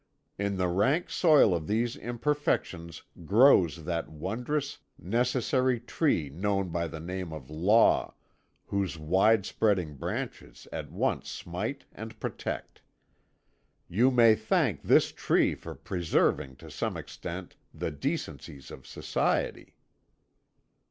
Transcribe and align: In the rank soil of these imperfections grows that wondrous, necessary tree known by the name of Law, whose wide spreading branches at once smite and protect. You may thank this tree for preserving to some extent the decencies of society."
In 0.39 0.57
the 0.57 0.67
rank 0.67 1.11
soil 1.11 1.53
of 1.53 1.67
these 1.67 1.95
imperfections 1.95 3.03
grows 3.23 3.83
that 3.83 4.09
wondrous, 4.09 4.79
necessary 4.97 5.79
tree 5.79 6.27
known 6.31 6.69
by 6.69 6.87
the 6.87 6.99
name 6.99 7.31
of 7.31 7.51
Law, 7.51 8.15
whose 8.65 8.97
wide 8.97 9.45
spreading 9.45 9.93
branches 9.97 10.67
at 10.71 10.91
once 10.91 11.29
smite 11.29 11.85
and 11.91 12.19
protect. 12.19 12.81
You 13.87 14.09
may 14.09 14.33
thank 14.33 14.81
this 14.81 15.11
tree 15.11 15.53
for 15.53 15.75
preserving 15.75 16.55
to 16.55 16.71
some 16.71 16.97
extent 16.97 17.55
the 17.71 17.91
decencies 17.91 18.71
of 18.71 18.87
society." 18.87 19.75